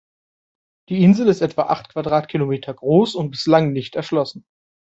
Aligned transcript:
Die 0.89 1.03
Insel 1.03 1.27
ist 1.27 1.41
etwa 1.41 1.67
acht 1.67 1.89
Quadratkilometer 1.89 2.73
groß 2.73 3.13
und 3.13 3.29
bislang 3.29 3.71
nicht 3.71 3.95
erschlossen. 3.95 4.47